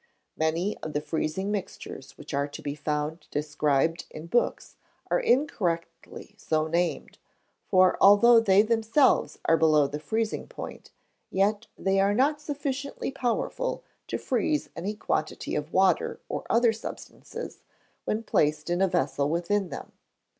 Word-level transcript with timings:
Many 0.35 0.75
of 0.79 0.93
the 0.93 0.99
freezing 0.99 1.51
mixtures 1.51 2.17
which 2.17 2.33
are 2.33 2.47
to 2.47 2.61
be 2.63 2.73
found 2.73 3.27
described 3.29 4.05
in 4.09 4.25
books 4.25 4.75
are 5.11 5.19
incorrectly 5.19 6.33
so 6.39 6.65
named, 6.65 7.19
for 7.67 7.99
although 8.01 8.39
they 8.39 8.63
themselves 8.63 9.37
are 9.45 9.57
below 9.57 9.85
the 9.85 9.99
freezing 9.99 10.47
point, 10.47 10.89
yet 11.29 11.67
they 11.77 11.99
are 11.99 12.15
not 12.15 12.41
sufficiently 12.41 13.11
powerful 13.11 13.83
to 14.07 14.17
freeze 14.17 14.71
any 14.75 14.95
quantity 14.95 15.53
of 15.53 15.71
water, 15.71 16.19
or 16.27 16.47
other 16.49 16.73
substances, 16.73 17.61
when 18.05 18.23
placed 18.23 18.71
in 18.71 18.81
a 18.81 18.87
vessel 18.87 19.29
within 19.29 19.69
them. 19.69 19.91